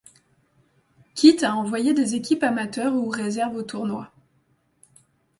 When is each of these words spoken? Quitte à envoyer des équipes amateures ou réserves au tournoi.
Quitte 1.13 1.43
à 1.43 1.55
envoyer 1.55 1.93
des 1.93 2.15
équipes 2.15 2.41
amateures 2.41 2.95
ou 2.95 3.07
réserves 3.07 3.55
au 3.55 3.61
tournoi. 3.61 4.11